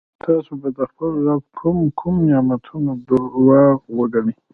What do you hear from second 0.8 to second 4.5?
خپل رب کوم کوم نعمتونه درواغ وګڼئ.